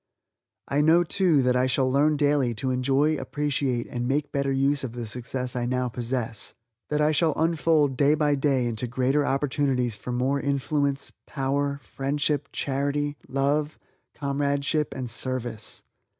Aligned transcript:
I 0.67 0.81
know, 0.81 1.03
too, 1.03 1.43
that 1.43 1.55
I 1.55 1.67
shall 1.67 1.87
learn 1.87 2.17
daily 2.17 2.55
to 2.55 2.71
enjoy, 2.71 3.17
appreciate, 3.17 3.85
and 3.85 4.07
make 4.07 4.31
better 4.31 4.51
use 4.51 4.83
of 4.83 4.93
the 4.93 5.05
success 5.05 5.55
I 5.55 5.67
now 5.67 5.89
possess; 5.89 6.55
that 6.89 6.99
I 7.01 7.11
shall 7.11 7.35
unfold 7.35 7.97
day 7.97 8.15
by 8.15 8.33
day 8.33 8.65
into 8.65 8.87
greater 8.87 9.23
opportunities 9.23 9.95
for 9.95 10.11
more 10.11 10.41
influence, 10.41 11.11
power, 11.27 11.79
friendship, 11.83 12.49
charity, 12.51 13.15
love, 13.27 13.77
comradeship 14.15 14.91
and 14.95 15.07
service. 15.07 15.83